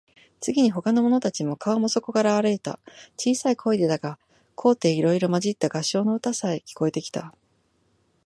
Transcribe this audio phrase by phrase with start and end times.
[0.39, 2.79] 次に、ほかの者たちの顔もそこから現われた。
[3.19, 4.17] 小さい声でだが、
[4.55, 7.35] 高低いろいろまじった合唱の歌さえ、聞こえてきた。